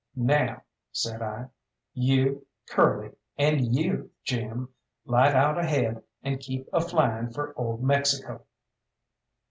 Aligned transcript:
"Now," 0.15 0.63
said 0.91 1.21
I, 1.21 1.49
"you, 1.93 2.47
Curly, 2.67 3.11
and 3.37 3.75
you, 3.77 4.09
Jim, 4.23 4.69
light 5.05 5.35
out 5.35 5.59
ahead 5.59 6.01
and 6.23 6.39
keep 6.39 6.67
a 6.73 6.81
flying 6.81 7.29
for 7.29 7.53
old 7.55 7.83
Mexico." 7.83 8.41